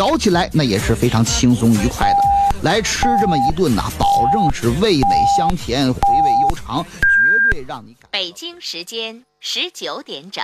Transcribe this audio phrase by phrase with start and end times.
[0.00, 2.16] 咬起来那也是非常轻松愉快的。
[2.64, 8.08] 来吃这么一顿呐，保证是味美香甜，回味悠长，绝对让你感。
[8.10, 10.42] 北京时间十九点整。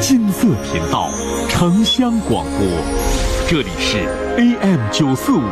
[0.00, 1.10] 金色频道，
[1.50, 2.66] 城乡广播，
[3.46, 4.08] 这里是
[4.38, 5.42] AM 九四五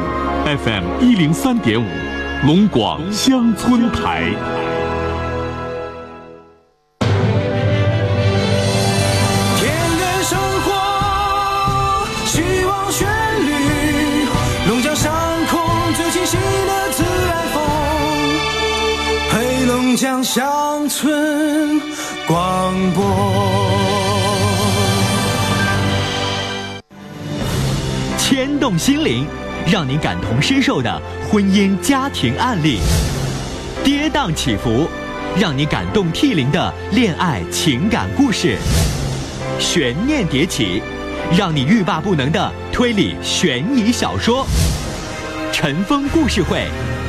[0.64, 1.86] ，FM 一零三点五，
[2.46, 4.73] 龙广乡村台。
[20.34, 21.80] 乡村
[22.26, 23.04] 广播，
[28.18, 29.28] 牵动心灵，
[29.70, 32.80] 让您感同身受的婚姻家庭案例；
[33.84, 34.88] 跌宕起伏，
[35.38, 38.56] 让你感动涕零的恋爱情感故事；
[39.60, 40.82] 悬念迭起，
[41.38, 44.44] 让你欲罢不能的推理悬疑小说。
[45.52, 46.66] 尘封故事会。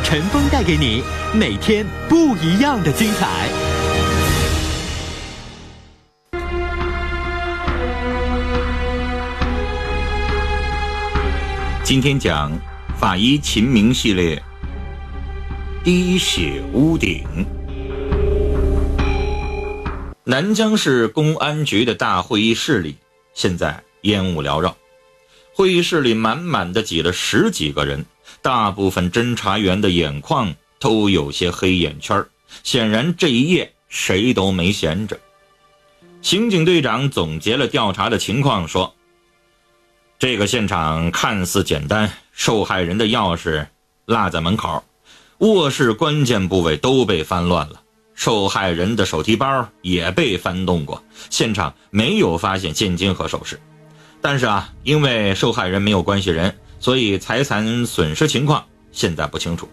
[0.07, 1.03] 陈峰带给你
[1.33, 3.49] 每天不一样的精彩。
[11.83, 12.51] 今天讲
[12.99, 14.39] 法医秦明系列，
[15.83, 17.25] 滴血屋顶。
[20.23, 22.95] 南江市公安局的大会议室里，
[23.33, 24.77] 现在烟雾缭绕，
[25.55, 28.05] 会议室里满满的挤了十几个人。
[28.45, 32.23] 大部分侦查员的眼眶都有些黑眼圈
[32.61, 35.19] 显然这一夜谁都没闲着。
[36.21, 38.93] 刑警队长总结了调查的情况，说
[40.19, 43.65] ：“这个现场看似简单，受害人的钥匙
[44.05, 44.83] 落在门口，
[45.39, 47.81] 卧室关键部位都被翻乱了，
[48.13, 53.59] 受害人的手提包也被翻动过，现场没有发现现金和首饰。
[54.21, 56.55] 但是啊，因为受害人没有关系人。”
[56.85, 59.67] 所以财产损失情况现在不清楚，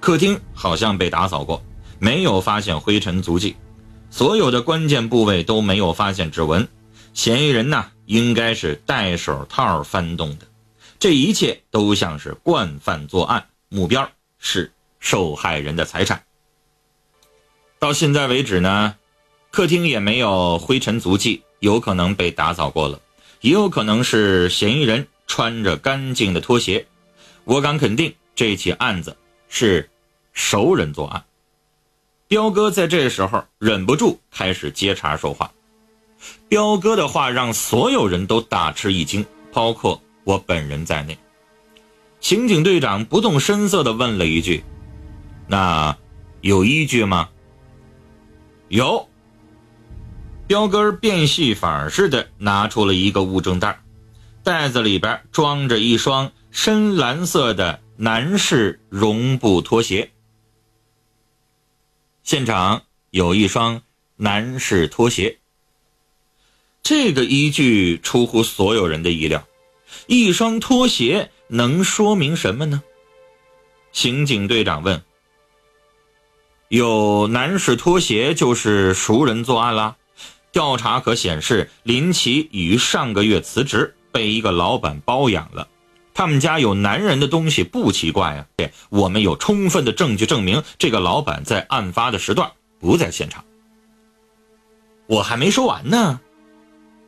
[0.00, 1.62] 客厅好像被打扫过，
[2.00, 3.54] 没有发现灰尘足迹，
[4.10, 6.66] 所有的关键部位都没有发现指纹，
[7.14, 10.48] 嫌疑人呢应该是戴手套翻动的，
[10.98, 16.24] 这一切都像是惯犯作案，目标是受害人的财产。
[17.78, 18.96] 到现在为止呢，
[19.52, 23.00] 客厅也没有灰尘足迹，有可能被打扫过了，
[23.42, 25.06] 也有可能是嫌疑人。
[25.28, 26.86] 穿着干净的拖鞋，
[27.44, 29.16] 我敢肯定这起案子
[29.48, 29.88] 是
[30.32, 31.24] 熟人作案。
[32.26, 35.52] 彪哥在这时候忍不住开始接茬说话，
[36.48, 41.16] 彪哥的话让所有人都大吃一惊，包括我本人在内。
[42.20, 44.64] 刑警队长不动声色地问了一句
[45.46, 45.96] ：“那
[46.40, 47.28] 有依据吗？”
[48.68, 49.08] 有。
[50.48, 53.80] 彪哥变戏法似的拿出了一个物证袋。
[54.48, 60.10] 袋子里边装着一双深蓝色的男士绒布拖鞋。
[62.22, 63.82] 现场有一双
[64.16, 65.36] 男士拖鞋。
[66.82, 69.46] 这个依据出乎所有人的意料。
[70.06, 72.82] 一双拖鞋能说明什么呢？
[73.92, 75.02] 刑警队长问。
[76.68, 79.98] 有男士拖鞋就是熟人作案啦。
[80.52, 83.94] 调查可显示，林奇已于上个月辞职。
[84.12, 85.68] 被一个老板包养了，
[86.14, 88.46] 他们家有男人的东西不奇怪啊。
[88.90, 93.44] 我们有充分的证据证明这个老板在案发的时段不在现场。
[95.06, 96.20] 我还没说完呢，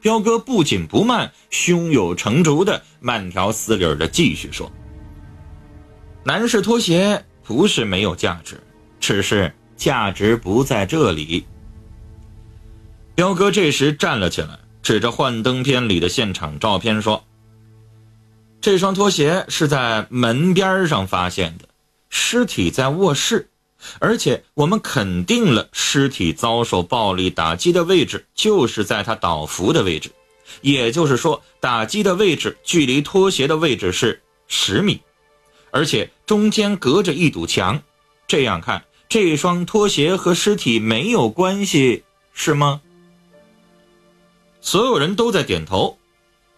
[0.01, 4.73] 彪哥不紧不慢，胸有成竹的慢条斯理的继续说
[6.25, 8.63] ：“男士拖鞋不是没有价值，
[9.01, 11.45] 只是价值不在这里。”
[13.15, 14.59] 彪哥这时站了起来。
[14.83, 17.25] 指着幻灯片里的现场照片说
[18.61, 21.69] ：“这双拖鞋是在门边上发现的，
[22.09, 23.49] 尸体在卧室，
[23.99, 30.11] 而且我们肯定了尸体遭受暴力打击的位置就是在他倒伏的位置，
[30.61, 35.01] 也就是说，打击的位置距离拖鞋的位置是十米，
[35.71, 37.81] 而且中间隔着一堵墙。
[38.27, 42.81] 这样看，这双拖鞋和尸体没有关系，是吗？”
[44.61, 45.99] 所有人都在点头，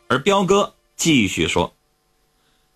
[0.09, 1.75] 而彪哥继续说：“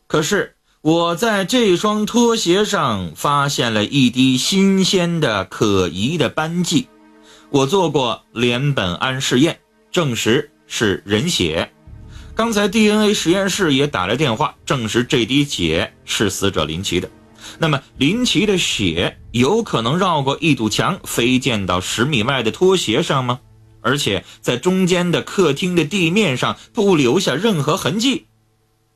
[0.06, 6.86] 可是我在这双拖鞋上发现了一滴新鲜的可疑的斑迹，
[7.50, 9.58] 我做过联苯胺试验，
[9.90, 11.72] 证实是人血。
[12.34, 17.10] 刚才 DNA 实验室也打来电话，证实这滴血是死者林奇的。
[17.58, 23.40] 那么林奇的血有可能绕过一堵墙，飞溅到十米外的拖鞋上吗？”
[23.86, 28.26] 而且在中间的客厅的地面上不留下任何痕迹，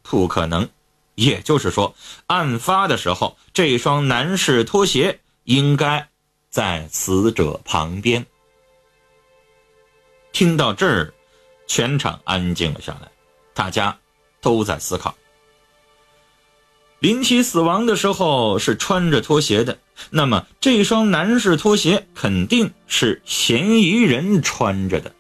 [0.02, 0.69] 不可能。
[1.14, 1.94] 也就是说，
[2.26, 6.08] 案发的时候，这双男士拖鞋应该
[6.50, 8.26] 在死者旁边。
[10.32, 11.14] 听到这儿，
[11.69, 13.08] 全场安静了下来，
[13.54, 13.96] 大家
[14.40, 15.14] 都在思考。
[17.00, 19.79] 林奇死亡的时候是穿着拖鞋的，
[20.11, 25.11] 那么这双男士拖鞋肯定是嫌疑人穿着的。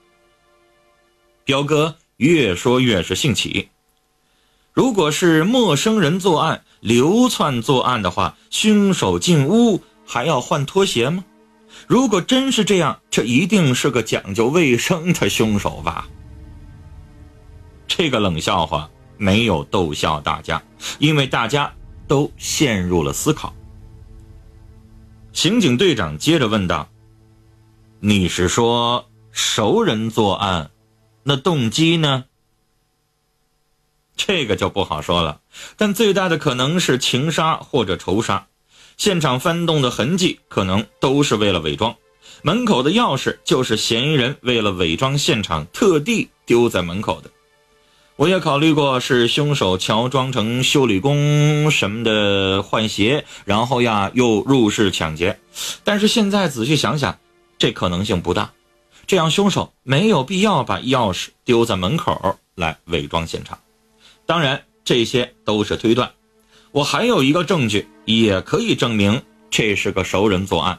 [1.44, 3.70] 彪哥越说越是兴起。
[4.74, 11.24] 如果是陌生人作案、流窜作案的话，凶手进屋还要换拖鞋吗？
[11.86, 16.06] 如果真是这样，这一定是个讲究卫生的凶手吧？
[17.88, 20.62] 这个冷笑话没有逗笑大家，
[20.98, 21.70] 因为大家
[22.08, 23.54] 都陷入了思考。
[25.34, 26.88] 刑警队长接着问道
[28.00, 30.70] ：“你是说熟人作案，
[31.22, 32.24] 那动机呢？”
[34.16, 35.42] 这个就不好说了，
[35.76, 38.46] 但最大的可能是情杀或者仇杀。
[38.96, 41.94] 现场翻动的痕迹可能都是为了伪装，
[42.42, 47.30] 门口的钥匙就是嫌疑人为了伪装现场特地丢在门口的。
[48.20, 55.40] 我也考虑过是凶手乔装成修理工什么的换鞋，然后呀又入室抢劫。
[55.84, 57.18] 但是现在仔细想想，
[57.56, 58.52] 这可能性不大。
[59.06, 63.58] 这样凶手没有必要把钥匙丢在门口来伪装现场。
[64.26, 66.10] 当然，这些都是推断。
[66.72, 70.78] 我还有一个证据，也可以证明这是个熟人作案。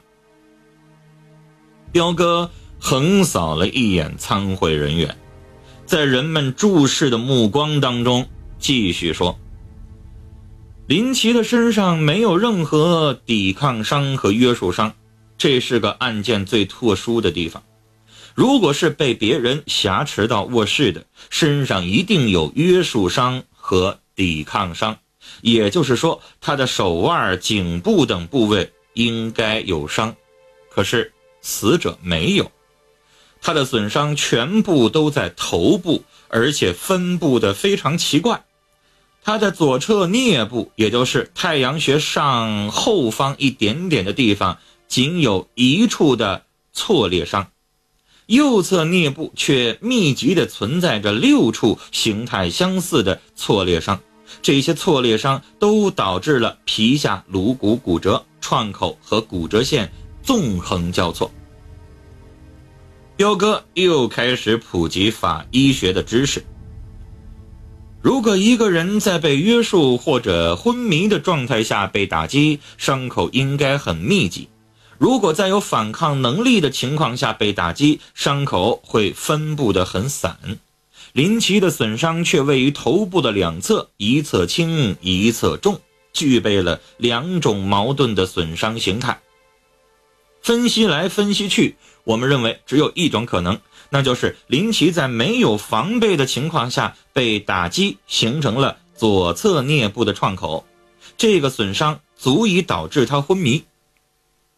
[1.92, 5.18] 彪哥横扫了一眼参会人员，
[5.92, 8.26] 在人们注视的目光当中，
[8.58, 9.38] 继续说
[10.88, 14.94] ：“林奇的身上没有任何抵抗伤和约束伤，
[15.38, 17.62] 这是个案件最特殊的地方。”
[18.34, 24.98] 如果是被别人挟持到卧室的，身上一定有约束伤和抵抗伤，
[25.42, 30.16] 也就是说，他的手腕、颈部等部位应该有伤。
[30.70, 31.12] 可是
[31.42, 32.50] 死者没有，
[33.42, 38.44] 他的损伤全部都在头部，而且分布的非常奇怪。
[39.24, 44.58] 他的左侧颞部，也就是太阳穴上后方一点点的地方，
[44.88, 47.48] 仅有一处的挫裂伤。
[48.28, 54.00] 右侧颞部却密集地存在着六处形态相似的挫裂伤，
[54.42, 59.92] 这些挫裂伤都导致了皮下颅骨骨折，创口和骨折线
[60.24, 61.30] 纵横交错。
[63.16, 66.44] 彪哥又开始普及法医学的知识。
[68.02, 74.50] 如果一个人在被约束或者昏迷的状态下被打击，伤口应该很密集。
[74.98, 80.38] 如果在有反抗能力的情况下被打击，伤口会分布得很散。
[81.14, 85.80] 林奇的损伤却位于头部的两侧，一侧轻，一侧重，
[86.14, 89.20] 具备了两种矛盾的损伤形态。
[90.42, 93.60] 分析来分析去，我们认为只有一种可能，
[93.90, 100.66] 那就是林奇在没有防备的情况下被打击，形成了左侧颞部的创口，
[101.18, 103.64] 这个损伤足以导致他昏迷。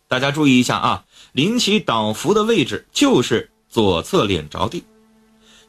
[0.08, 4.84] 大家注意一下啊，林奇倒伏的位置就是左侧脸着地，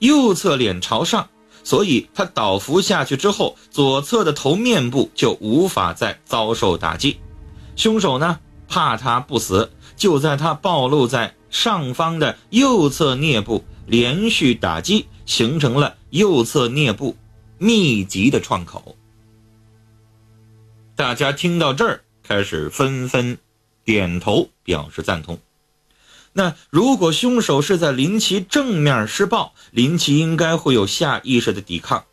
[0.01, 1.29] 右侧脸朝上，
[1.63, 7.19] 所以他倒伏下去之后，左侧的头面部就无法再遭受打击。
[7.75, 8.39] 凶手呢，
[8.69, 17.17] 怕他不死，就在他暴露在上方的右侧颞部连续打击，形成了右侧颞部
[17.59, 18.97] 密集的创口。
[20.97, 23.39] 大家听到这儿，开始纷纷。
[23.85, 25.39] 点头表示赞同。
[26.33, 32.05] 那如果凶手是在林奇正面施暴，林奇应该会有下意识的抵抗。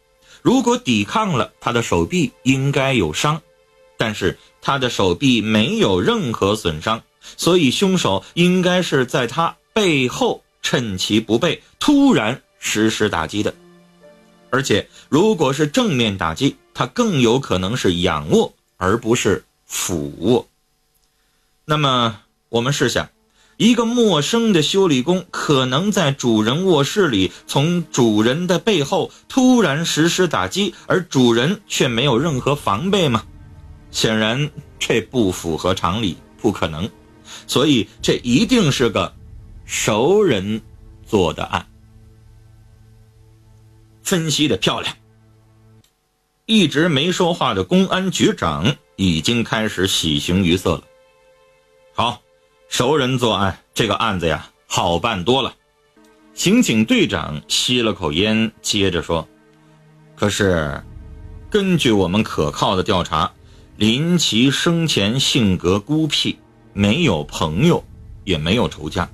[0.44, 3.42] 如果抵抗了，他的手臂应该有伤，
[3.98, 7.02] 但是他的手臂没有任何损伤，
[7.38, 13.54] 所以凶手应该是在他背后趁其不备，突然实施打击的。
[14.50, 20.48] 而且，如果是正面打击，他更有可能是仰卧而不是俯卧。
[21.64, 23.10] 那么，我们试想，
[23.56, 33.24] 一个陌生的修理工可能在主人卧室里从主人的背后突然实施打击，而主人却没有任何防备吗？
[33.92, 34.50] 显然，
[34.80, 36.90] 这不符合常理，不可能。
[37.52, 39.14] 所以，这一定是个
[39.66, 40.62] 熟人
[41.06, 41.68] 做的案。
[44.04, 44.96] 分析的漂亮。
[46.46, 50.84] 一直没说话的公安局长已经开始喜形于色了。
[51.94, 52.22] 好，
[52.70, 55.54] 熟人作案，这个案子呀好办多了。
[56.34, 59.28] 刑警队长吸了口烟，接着说
[60.16, 60.82] ：“可是，
[61.50, 63.34] 根据我们可靠的调查，
[63.76, 66.38] 林奇生前性格孤僻，
[66.74, 67.84] 没有朋友，
[68.24, 69.10] 也没有仇家。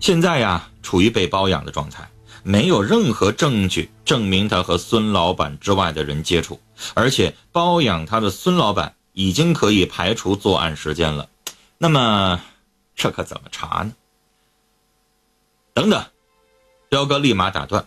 [0.00, 2.10] 现在呀，处于被包养的状态，
[2.42, 6.60] 没有任何证据证明他和孙老板之外的人接触，
[6.94, 11.28] 而且包养他的孙老板已经可以排除作案时间了。
[11.78, 12.40] 那么，
[12.94, 13.92] 这可怎么查呢？”
[15.74, 16.04] 等等。
[16.88, 17.86] 彪哥立马打断：“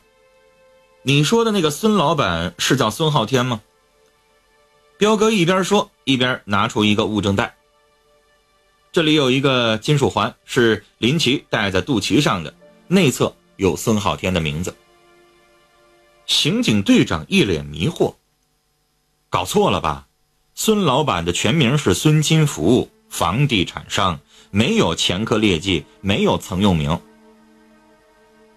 [1.04, 3.62] 你说的那个孙老板是叫孙浩天吗？”
[4.98, 7.56] 彪哥一边说一边拿出一个物证袋，
[8.96, 12.54] 这里有一个金属环，是林奇戴在肚脐上的，
[12.88, 14.74] 内侧有孙浩天的名字。
[16.26, 18.16] 刑警队长一脸迷惑
[19.30, 20.08] ：“搞错了吧？
[20.54, 24.18] 孙老板的全名是孙金福，房地产商，
[24.50, 26.98] 没有前科劣迹，没有曾用名。”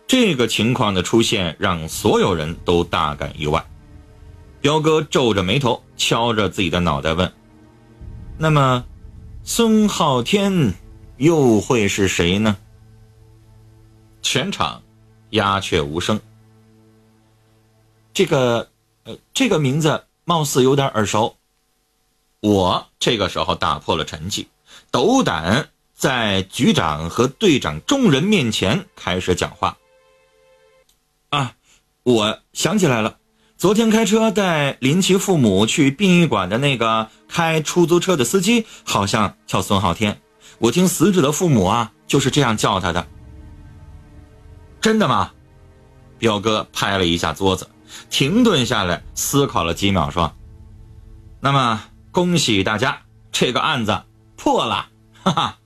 [0.07, 3.66] 这个情况的出现让所有人都大感意外。
[4.61, 7.33] 彪哥皱着眉头，敲着自己的脑袋问
[8.38, 8.85] ：“那么，
[9.50, 10.75] 孙浩天
[11.17, 12.59] 又会是谁呢？”
[14.21, 14.83] 全场
[15.31, 16.21] 鸦雀无声。
[18.12, 18.69] 这个，
[19.05, 21.35] 呃，这个名字貌似有点耳熟。
[22.40, 24.47] 我这个时候打破了沉寂，
[24.90, 29.78] 斗胆在局长和队长众人面前开始讲话。
[31.31, 31.57] 啊，
[32.02, 33.17] 我想起来了，
[33.59, 40.21] 昨天开车带林奇父母去殡仪馆的那个开出租车的司机，好像叫孙浩天。
[40.59, 43.09] 我听死者的父母啊，就是这样叫他的。
[44.81, 45.33] 真的吗？
[46.19, 47.69] 彪哥拍了一下桌子，
[48.09, 50.33] 停顿下来思考了几秒，说
[51.43, 54.05] ：“那么恭喜大家，这个案子
[54.37, 54.88] 破了。”
[55.25, 55.59] 哈哈。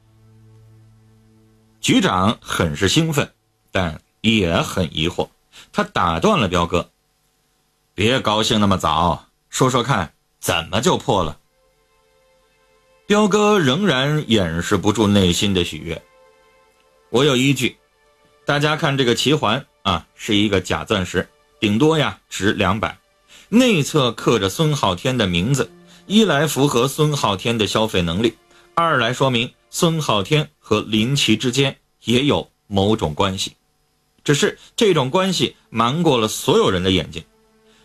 [1.82, 3.30] 局长很是兴奋，
[3.70, 5.28] 但也很疑惑。
[5.74, 6.90] 他打断了彪哥
[7.94, 11.38] ：“别高兴那么早，说说看，怎么就破了？”
[13.06, 16.00] 彪哥仍然掩饰不住内心的喜悦。
[17.10, 17.76] 我有依据，
[18.46, 21.28] 大家看这个齐环啊，是一个假钻石，
[21.60, 22.96] 顶多呀值两百，
[23.50, 25.70] 内侧刻着孙浩天的名字，
[26.06, 28.34] 一来符合孙浩天的消费能力，
[28.74, 33.54] 二来说明孙浩天和林奇之间也有某种关系。
[34.24, 37.22] 只是这种关系瞒过了所有人的眼睛。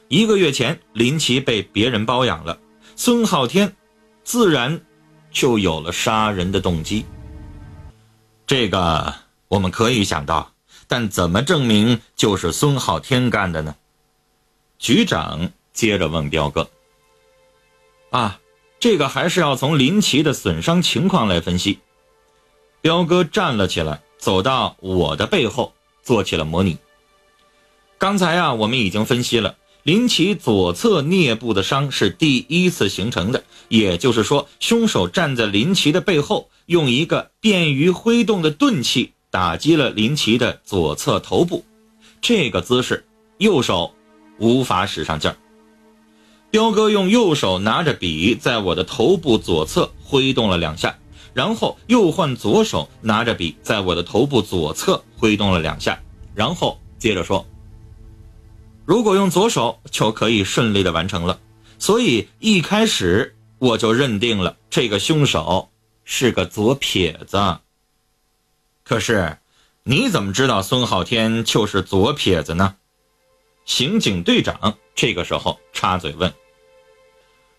[0.09, 2.59] 一个月前，林奇被别人包养了，
[2.95, 3.75] 孙浩天
[4.23, 4.81] 自然
[5.31, 7.05] 就有了杀人的动机。
[8.45, 9.13] 这个
[9.47, 10.53] 我们可以想到，
[10.87, 13.75] 但怎么证明就是孙浩天干的呢？
[14.79, 16.69] 局长接着问彪哥
[18.11, 18.39] ：“啊，
[18.79, 21.79] 这个还是要从林奇的损伤情况来分析。”
[22.79, 25.73] 彪哥站了起来，走到我的背后。
[26.03, 26.77] 做起了模拟。
[27.97, 41.63] 刚才啊，我们已经分析了林奇左侧颞部的伤是第一次形成的，也就是说，凶手站在林奇的背后，用一个便于挥动的钝器打击了林奇的左侧头部。
[42.19, 43.05] 这个姿势，
[43.37, 43.93] 右手
[44.39, 45.37] 无法使上劲儿。
[46.51, 50.93] 彪哥用右手拿着笔，在我的头部左侧挥动了两下。
[51.33, 55.97] 然后又换左手拿着笔，在我的头部左侧挥动了两下，
[56.35, 57.45] 然后接着说
[58.87, 61.39] ：“如果用左手就可以顺利的完成了。”
[61.77, 65.69] 所以一开始我就认定了这个凶手
[66.05, 67.59] 是个左撇子。
[68.83, 69.37] 可是
[69.83, 72.75] 你怎么知道孙浩天就是左撇子呢？
[73.65, 76.33] 刑警队长这个时候插嘴问：“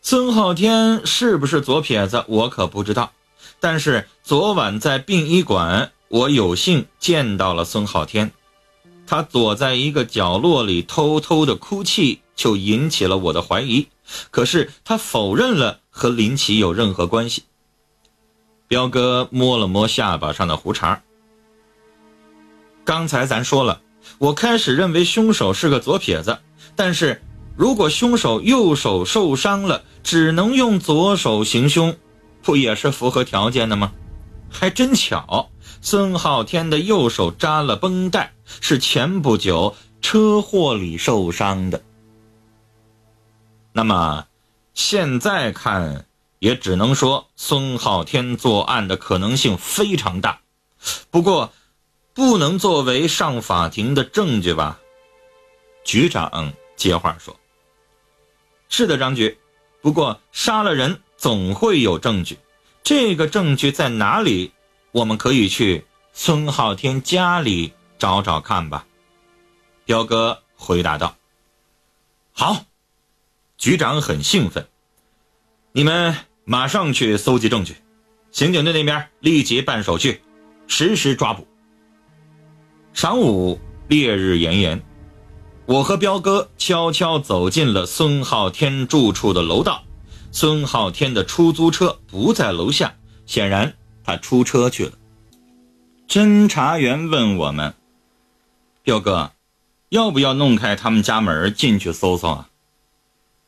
[0.01, 2.25] 孙浩天是不是左撇子？
[2.27, 3.13] 我可不知道。”
[3.61, 8.33] 但是昨晚在殡仪馆，我有幸见到了孙浩天，
[9.11, 13.89] 他躲在一个角落里偷偷的哭泣，就引起了我的怀疑。
[14.31, 17.45] 可是他否认了和林奇有任何关系。
[18.67, 21.01] 彪哥摸了摸下巴上的胡茬。
[22.85, 23.81] 刚才咱说了，
[24.19, 26.39] 我开始认为凶手是个左撇子，
[26.77, 27.23] 但是
[27.57, 31.97] 如果凶手右手受伤了，只能用左手行凶。
[32.43, 33.93] 不也是符合条件的吗？
[34.51, 35.49] 还真巧，
[35.81, 41.83] 孙浩天的右手扎了绷带，是前不久车祸里受伤的。
[43.73, 44.27] 那么，
[44.75, 46.07] 现在看，
[46.39, 50.41] 也只能说孙浩天作案的可能性非常大。
[51.11, 51.53] 不过，
[52.15, 54.79] 不能作为上法庭的证据吧？
[55.85, 57.37] 局长接话说
[58.69, 59.39] ：“是的，张局。
[59.81, 62.39] 不过，杀了人。”总会有证据，
[62.85, 64.53] 这个证据在哪里？
[64.93, 68.87] 我们可以去孙浩天家里找找看吧。
[69.85, 71.17] 彪哥回答道
[72.33, 72.65] ：“好。”
[73.59, 74.69] 局长很兴奋
[75.73, 76.15] ：“你们
[76.45, 77.75] 马上去搜集证据，
[78.31, 80.23] 刑警队那边立即办手续，
[80.69, 81.47] 实施抓捕。”
[82.95, 84.81] 晌午，烈日炎炎，
[85.67, 89.83] 我和彪哥悄悄走进了孙浩天住处的楼道。
[90.31, 92.95] 孙浩天的出租车不在楼下，
[93.27, 93.75] 显然
[94.05, 94.93] 他出车去了。
[96.07, 97.75] 侦查员问我们
[98.89, 99.33] ：“彪哥，
[99.91, 102.49] 要不要弄开他们家门进去搜搜啊？”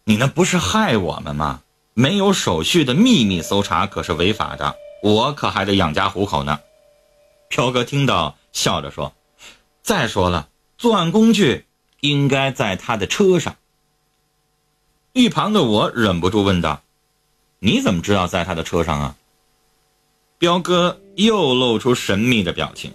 [0.04, 1.62] 你那不是害我们吗？
[1.94, 6.60] 没有手续的秘密搜查可是违法的，我可还得养家糊口呢。
[7.48, 9.14] 彪哥听到，笑着说
[9.80, 11.64] ：“再说了，作案工具
[12.00, 13.56] 应该在他的车上。”
[15.14, 16.82] 一旁的我忍不住问道
[17.60, 19.16] ：“你怎么知道在他的车上啊？”
[20.36, 22.92] 彪哥又露出神秘的表情。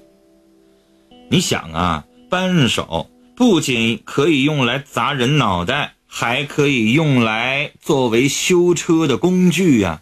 [1.28, 5.94] 你想啊，扳手不仅可以用来砸人脑袋。
[6.18, 10.02] 还可以用来作为修车的工具呀。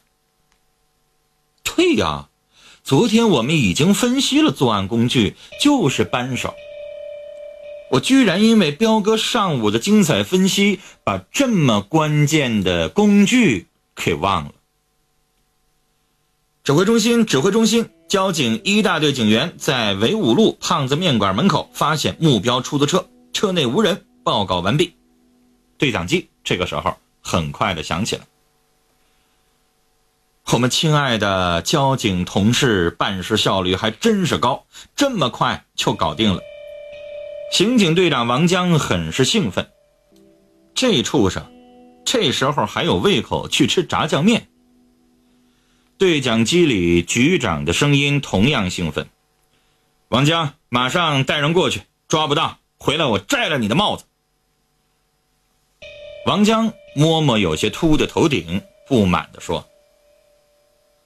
[1.64, 2.30] 对呀，
[2.84, 6.54] 昨天我们已经分析了作案工具就是扳手。
[7.90, 13.66] 我居然因为彪哥上午的精彩分析，把这么关键的工具
[13.96, 14.52] 给忘了。
[16.64, 24.96] 指挥中心，指挥中心，交警一大队警员在维五路胖子面馆门口发现目标出租车，车内无人，报告完毕。
[25.78, 28.24] 对讲机这个时候很快的响起了。
[30.52, 34.64] 我们亲爱的交警同事办事效率还真是高，
[34.96, 36.40] 这么快就搞定了。
[37.52, 39.68] 刑警队长王江很是兴奋，
[40.74, 41.46] 这畜生，
[42.06, 44.48] 这时候还有胃口去吃炸酱面。
[45.98, 49.08] 对讲机里局长的声音同样兴奋，
[50.10, 54.06] 王江，马上带人过去，抓不到，回来我摘了你的帽子。
[56.26, 59.68] 王江摸摸有些秃的头顶，不满地说：“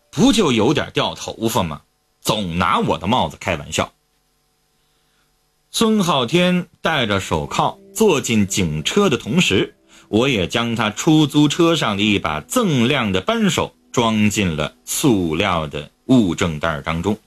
[0.10, 1.82] 不就有点掉头发吗？
[2.22, 3.94] 总拿我的帽子开玩笑。”
[5.70, 9.76] 孙浩天戴着手铐坐进警车的同时，
[10.08, 17.18] 我也将他出租车上的一把锃亮的扳手装进了塑料的物证袋当中。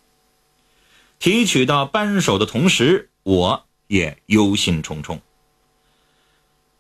[1.19, 5.19] 提取到扳手的同时，我也忧心忡忡。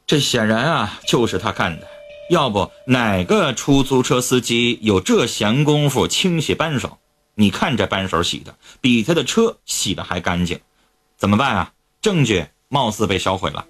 [0.06, 1.88] 这显然啊，就是他干的。
[2.30, 6.98] 要不哪个出租车司机有这闲工夫清洗扳手？
[7.34, 10.60] 你看这扳手洗的，比他的车洗的还干净。
[11.16, 11.72] 怎么办啊？
[12.00, 13.66] 证据貌似被销毁了。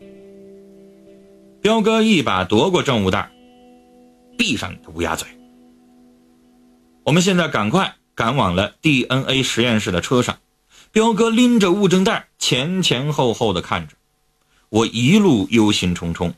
[1.62, 3.32] 彪哥一把夺过证物袋，
[4.36, 5.26] 闭上你的乌鸦嘴。
[7.04, 10.38] 我们现在赶快赶往了 DNA 实验室的车上。
[10.92, 13.94] 彪哥拎着物证袋，前前后后的看着。
[14.68, 16.32] 我一路忧心忡忡。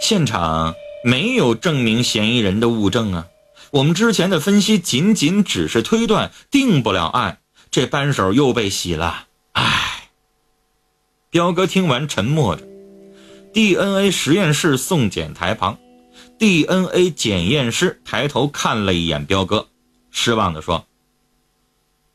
[0.00, 0.74] 现场
[1.04, 3.26] 没有证明嫌疑人的物证啊！
[3.72, 7.40] 我们之前的分析仅仅只是推断，定不了案。
[7.70, 10.08] 这扳手又被洗了，唉。
[11.30, 12.66] 彪哥听完沉默着。
[13.52, 15.78] DNA 实验室送检台旁
[16.38, 19.68] ，DNA 检验师抬头看了一眼彪哥，
[20.10, 20.86] 失望地说：“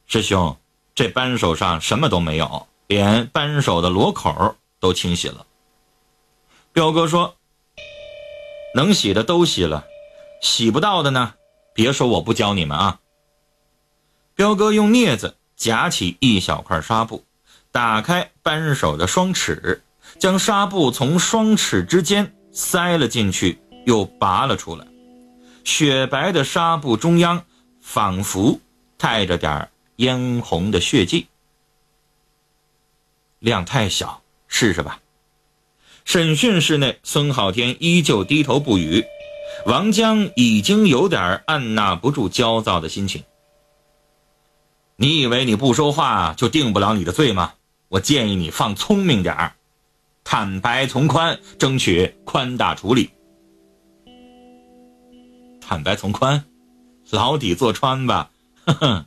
[0.07, 0.57] 师兄，
[0.95, 5.47] 这扳手上什么都没有。”连扳手的螺口都清洗了。
[6.73, 7.38] 彪哥说
[8.75, 9.86] ：“能洗的都洗了，
[10.41, 11.33] 洗不到的呢，
[11.73, 12.99] 别说我不教你们啊。”
[14.36, 17.23] 彪哥用镊子夹起一小块纱布，
[17.71, 19.81] 打开扳手的双齿，
[20.19, 24.85] 将纱布从双齿之间塞了进去，又拔了出来。
[25.63, 27.45] 雪白的纱布中央，
[27.81, 28.59] 仿佛
[28.97, 31.27] 带着点嫣红的血迹。
[33.39, 34.99] 量太小，试试吧。
[36.05, 39.05] 审讯室内，孙浩天依旧低头不语，
[39.65, 43.23] 王江已经有点按捺不住焦躁的心情。
[44.95, 47.53] 你以为你不说话就定不了你的罪吗？
[47.87, 49.55] 我建议你放聪明点儿，
[50.23, 53.09] 坦白从宽，争取宽大处理。
[55.65, 56.45] 坦白从宽，
[57.10, 58.30] 牢底坐穿吧。
[58.65, 59.06] 呵呵。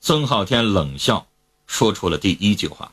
[0.00, 1.26] 孙浩天冷笑，
[1.66, 2.92] 说出了第一句话。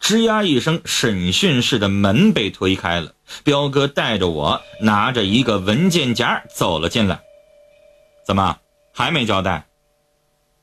[0.00, 3.14] 吱呀一声，审讯室的门被推开了。
[3.44, 7.20] 彪哥带着我，拿着一个文件夹走了进来。
[8.26, 8.58] 怎么
[8.92, 9.66] 还没交代？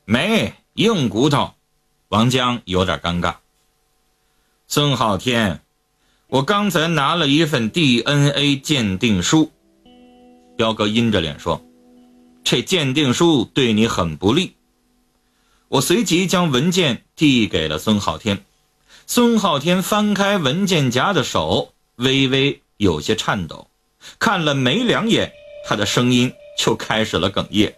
[0.04, 1.54] 没硬骨头。
[2.08, 3.36] 王江有点尴尬。
[4.68, 5.60] 孙浩天，
[6.28, 9.52] 我刚才拿了一份 DNA 鉴定书。
[10.56, 11.62] 彪哥阴着脸说
[12.42, 14.54] ：“这鉴定书对你很不利。”
[15.68, 18.44] 我随即将文件递给了孙浩天。
[19.08, 23.68] 孙浩天翻开文件夹的手微微有些颤抖，
[24.18, 25.32] 看了没两眼，
[25.66, 27.76] 他的声音就开始了哽咽。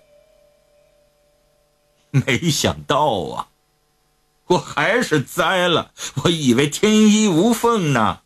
[2.10, 3.48] 没想到啊，
[4.46, 8.20] 我还是栽了，我以为天衣无缝呢。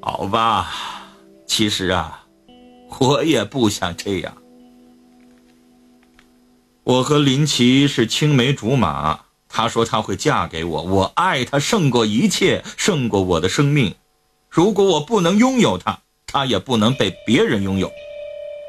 [0.00, 0.72] 好吧，
[1.46, 2.25] 其实啊，
[2.98, 4.36] 我也不想这样。
[6.84, 13.94] 我和林奇是青梅竹马，她说她会嫁给我，我爱她胜过一切，胜过我的生命。
[14.48, 17.90] 如果我不能拥有她，她也不能被别人拥有。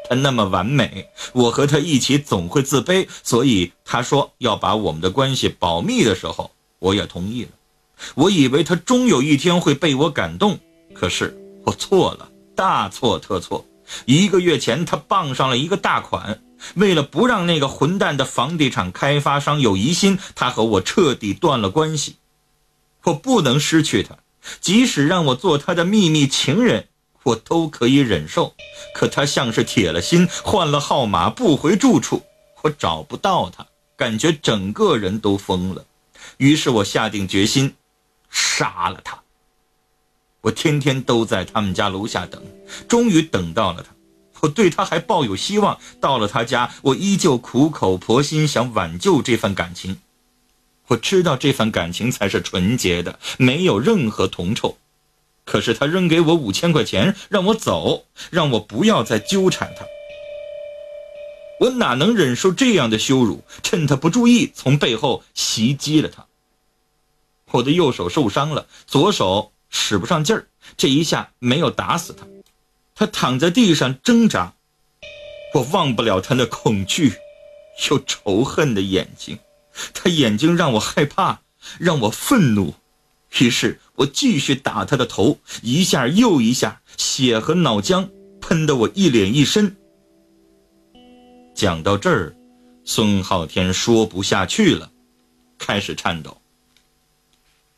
[0.09, 7.51] 她那么完美，我和她一起总会自卑，所以她说要把我们的关系保密的时候，我也同意了。
[8.15, 10.57] 我以为她终有一天会被我感动，
[10.93, 13.63] 可是我错了，大错特错。
[14.05, 16.41] 一个月前，他傍上了一个大款。
[16.73, 22.15] 为了不让那个混蛋的房地产开发商有疑心，他和我彻底断了关系。
[23.03, 24.17] 我不能失去他，
[24.59, 26.87] 即使让我做他的秘密情人，
[27.23, 28.55] 我都可以忍受。
[28.93, 32.23] 可他像是铁了心，换了号码不回住处，
[32.63, 35.85] 我找不到他，感觉整个人都疯了。
[36.37, 37.75] 于是我下定决心，
[38.31, 39.21] 杀了他。
[40.41, 42.41] 我天天都在他们家楼下等，
[42.87, 43.89] 终于等到了他。
[44.41, 45.79] 我对他还抱有希望。
[45.99, 49.99] 到了他家，我依旧苦口婆心想挽救这份感情。
[50.87, 54.77] 我知道这份感情才是纯洁的，没有任何铜臭。
[55.43, 59.85] 可是他扔给我五千块钱，让我走，让我不要再纠缠他。
[61.61, 63.43] 我哪能忍受这样的羞辱？
[63.63, 66.25] 趁他不注意，从背后袭击了他。
[67.51, 72.25] 我的右手受伤了，左手使不上劲儿，这一下没有打死他。
[72.95, 74.53] 他躺在地上挣扎，
[75.53, 77.13] 我忘不了他那恐惧
[77.89, 79.37] 又仇恨的眼睛，
[79.93, 81.41] 他眼睛让我害怕，
[81.79, 82.73] 让我愤怒。
[83.39, 88.09] 于是我继续打他的头，一下又一下，血和脑浆
[88.41, 89.75] 喷得我一脸一身。
[91.53, 92.35] 讲到这儿，
[92.83, 94.91] 孙浩天说不下去了，
[95.59, 96.41] 开始颤抖。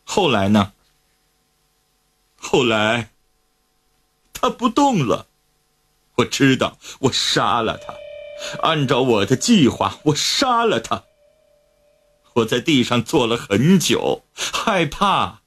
[0.03, 0.71] 后来呢？
[2.51, 3.11] 后来。
[4.41, 5.27] 他不动了，
[6.15, 7.93] 我知道，我杀了他。
[8.61, 11.03] 按照我的计划，我杀了他。
[12.35, 15.41] 我在地上坐了很久，害怕，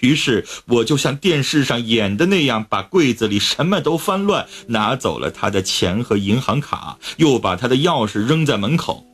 [0.00, 9.06] 于是我就像电视上演的那样，把柜子里什么都翻乱，拿走了他的钱和银行卡，又把他的钥匙扔在门口。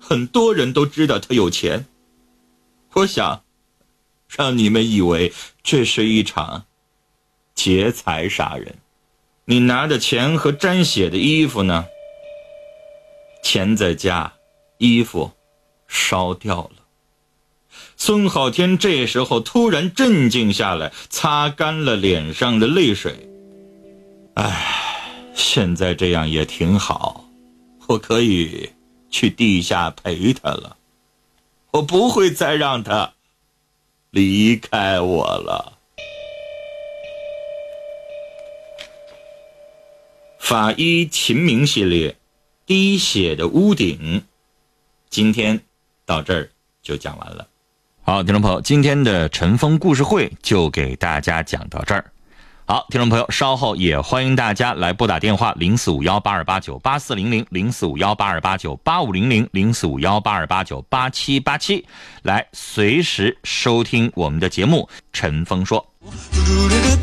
[0.00, 1.86] 很多人都知道他有钱，
[2.92, 3.42] 我想
[4.36, 6.64] 让你们以为这是一场。
[7.54, 8.76] 劫财杀人，
[9.44, 11.86] 你拿着钱和沾血的衣服呢？
[13.42, 14.32] 钱在家，
[14.78, 15.32] 衣服
[15.86, 16.76] 烧掉了。
[17.96, 23.28] 孙浩天这时候突然镇静下来，擦干了脸上的泪水。
[24.34, 27.28] 唉，现在这样也挺好，
[27.86, 28.70] 我可以
[29.10, 30.76] 去地下陪他了。
[31.72, 33.12] 我不会再让他
[34.12, 35.78] 离开我了。
[40.38, 42.10] 法医秦明系列，
[42.66, 44.20] 《滴血的屋顶》，
[45.08, 45.58] 今天
[46.04, 46.50] 到这儿
[46.82, 47.48] 就讲完了。
[48.02, 52.12] 好，听众朋友，今天的尘封故事会就给大家讲到这儿。
[52.72, 61.84] 好，听众朋友，稍后也欢迎大家来拨打电话零四五幺八二八九八四零零零四五幺八二八九八五零零零四五幺八二八九八七八七，
[62.22, 65.86] 来随时收听我们的节目《陈峰说》。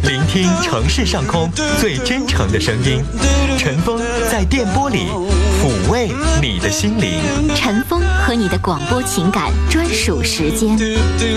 [0.01, 1.47] 聆听城市上空
[1.79, 3.03] 最真诚的声音，
[3.59, 4.01] 陈峰
[4.31, 5.05] 在电波里
[5.61, 6.09] 抚慰
[6.41, 7.21] 你的心灵。
[7.55, 10.75] 陈峰和你的广播情感专属时间。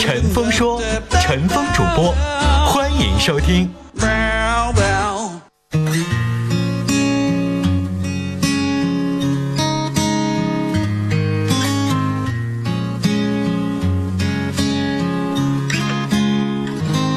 [0.01, 0.81] 陈峰说，
[1.21, 2.62] 陈峰主播，欢
[3.03, 3.69] 迎收听。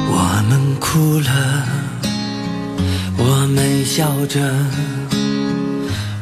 [0.08, 1.30] 我们哭了，
[3.16, 4.40] 我们笑着，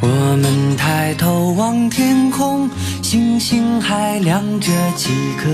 [0.01, 0.09] 我
[0.43, 2.69] 们抬头望天空，
[3.03, 5.51] 星星还亮着几颗，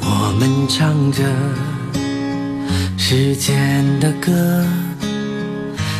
[0.00, 1.22] 我们唱着
[3.08, 4.66] 时间的歌，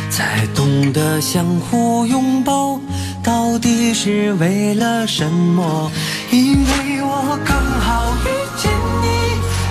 [0.09, 2.77] 才懂得相互拥抱
[3.23, 5.89] 到底是为了什么？
[6.31, 8.27] 因为我刚好遇
[8.61, 8.69] 见
[9.01, 9.07] 你，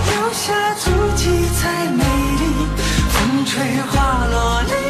[0.09, 1.29] 留下足迹
[1.61, 2.05] 才美
[2.41, 2.43] 丽。
[3.11, 3.45] 风。
[3.45, 4.86] 吹花落泪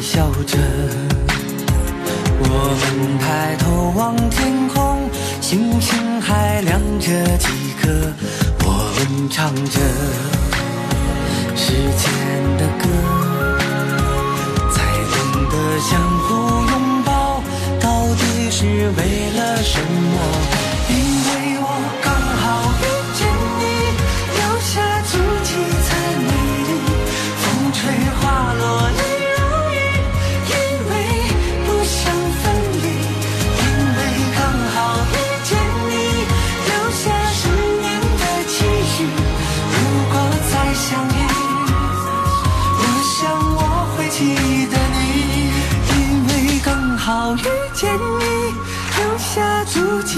[0.00, 0.58] 笑着。
[2.42, 2.46] 我
[2.96, 5.08] 们抬头望天空，
[5.40, 7.06] 星星还亮着
[7.38, 7.48] 几
[7.80, 8.12] 颗。
[8.64, 9.80] 我们唱着
[11.56, 12.12] 时间
[12.58, 12.84] 的歌，
[14.70, 14.76] 才
[15.12, 15.16] 懂
[15.48, 16.28] 得相互
[16.70, 17.42] 拥抱，
[17.80, 18.64] 到底是
[18.96, 19.00] 为
[19.36, 20.16] 了什么？
[20.88, 20.94] 因
[21.26, 21.30] 为
[21.62, 21.64] 我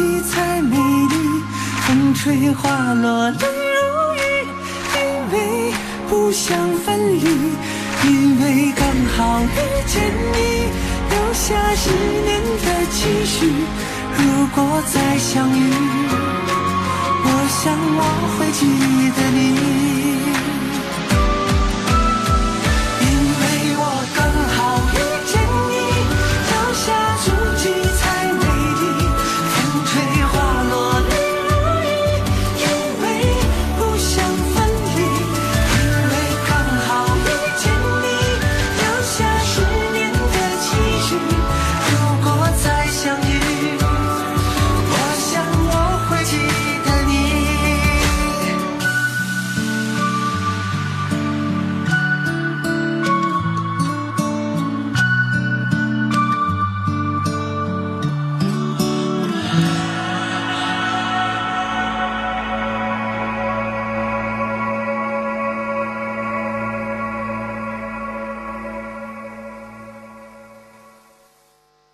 [0.03, 1.15] 足迹才美丽。
[1.87, 4.19] 风吹花落泪如雨，
[4.97, 5.01] 因
[5.33, 5.73] 为
[6.09, 7.25] 不想分离。
[8.05, 8.85] 因为刚
[9.17, 9.47] 好遇
[9.87, 10.67] 见你，
[11.11, 11.91] 留下十
[12.25, 13.47] 年的期许。
[14.17, 15.71] 如果再相遇，
[17.25, 18.03] 我想我
[18.37, 18.61] 会记
[19.17, 19.82] 得你。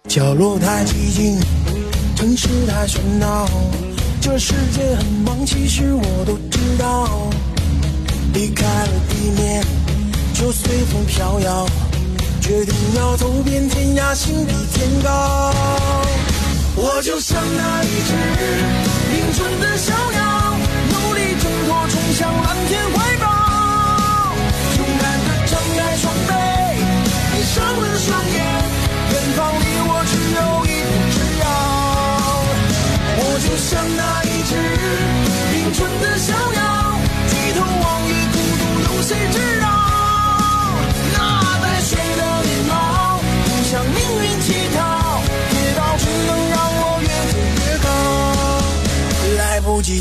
[0.09, 1.39] 角落太寂静，
[2.17, 3.47] 城市太喧闹，
[4.23, 7.29] 这世界很忙，其实我都知道。
[8.33, 9.63] 离开了地面，
[10.33, 11.67] 就随风飘摇，
[12.41, 15.53] 决定要走遍天涯，心比天高。
[16.75, 18.15] 我就像那一只
[19.13, 20.57] 凌春的小鸟，
[20.89, 23.27] 努力挣脱，冲向蓝天怀抱，
[24.79, 26.33] 勇敢地张开双臂，
[27.31, 28.58] 闭上了双眼。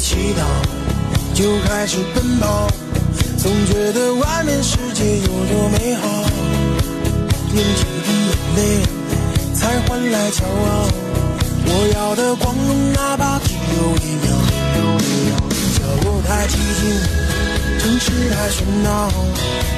[0.07, 0.41] 祈祷，
[1.33, 2.69] 就开始奔跑，
[3.37, 6.23] 总觉得外面世界有多美好。
[7.51, 8.59] 用几滴眼泪
[9.53, 10.87] 才换来骄傲。
[11.65, 14.31] 我要的光荣，哪怕只有一秒。
[15.75, 16.81] 角落太寂静，
[17.77, 19.11] 城市太喧闹，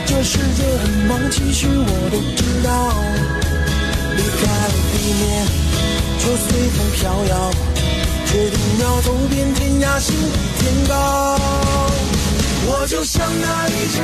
[0.05, 2.93] 这世界很忙，其实我都知道。
[4.15, 5.25] 离开了地面，
[6.19, 7.51] 就随风飘摇，
[8.31, 10.93] 决定要走遍天涯，心比天高。
[12.67, 13.97] 我就像那一只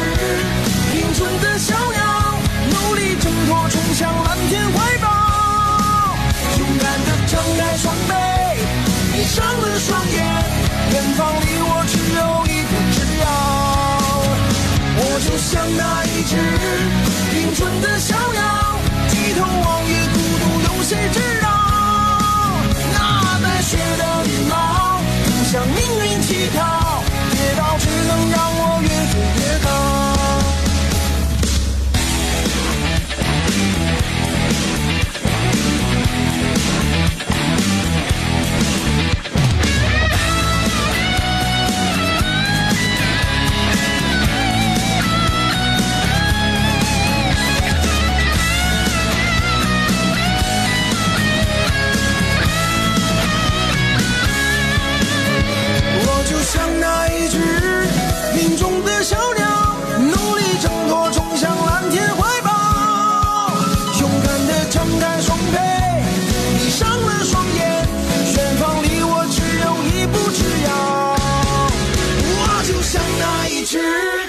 [0.96, 2.02] 凌春的小鸟，
[2.72, 5.08] 努力挣脱，冲向蓝天怀抱，
[6.58, 8.12] 勇敢地张开双臂，
[9.14, 10.18] 闭上了双眼，
[10.92, 13.24] 远方离我只有一步之遥。
[14.98, 16.34] 我就像那一只
[17.36, 18.18] 凌春的小